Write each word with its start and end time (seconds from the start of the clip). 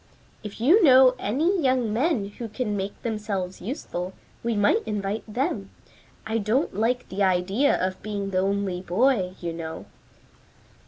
"If 0.41 0.59
you 0.59 0.83
know 0.83 1.13
any 1.19 1.61
young 1.61 1.93
men 1.93 2.29
who 2.39 2.49
can 2.49 2.75
make 2.75 2.99
themselves 3.03 3.61
useful, 3.61 4.13
we 4.41 4.55
might 4.55 4.81
invite 4.87 5.31
them. 5.31 5.69
I 6.25 6.39
don't 6.39 6.73
like 6.73 7.07
the 7.09 7.21
idea 7.21 7.77
of 7.79 8.01
being 8.01 8.31
the 8.31 8.39
only 8.39 8.81
boy, 8.81 9.35
you 9.39 9.53
know." 9.53 9.85